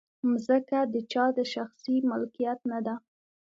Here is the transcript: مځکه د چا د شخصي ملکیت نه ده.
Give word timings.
مځکه 0.29 0.79
د 0.93 0.95
چا 1.11 1.25
د 1.37 1.39
شخصي 1.53 1.95
ملکیت 2.09 2.59
نه 2.71 2.79
ده. 2.85 2.95